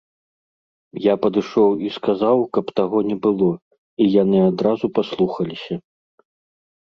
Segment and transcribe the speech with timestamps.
[1.01, 3.49] Я падышоў і сказаў, каб таго не было,
[4.05, 5.75] і яны адразу паслухаліся.